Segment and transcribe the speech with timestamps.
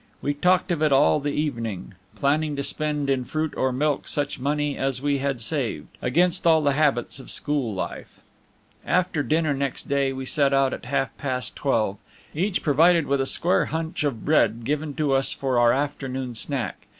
[0.19, 4.39] We talked of it all the evening, planning to spend in fruit or milk such
[4.39, 8.19] money as we had saved, against all the habits of school life.
[8.83, 11.97] After dinner next day, we set out at half past twelve,
[12.33, 16.87] each provided with a square hunch of bread, given to us for our afternoon snack.